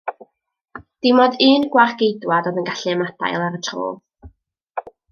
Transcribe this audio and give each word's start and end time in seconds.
Dim 1.07 1.21
ond 1.25 1.37
un 1.49 1.67
gwarchgeidwad 1.77 2.51
oedd 2.53 2.59
yn 2.63 2.67
gallu 2.73 2.97
ymadael 2.97 3.49
ar 3.51 3.63
y 3.63 3.63
tro. 3.71 3.89